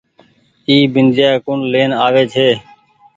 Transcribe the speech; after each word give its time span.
اي 0.67 0.77
بنديآ 0.93 1.29
ڪوڻ 1.45 1.57
لين 1.73 1.91
آوي 2.05 2.23
ڇي۔ 2.33 2.49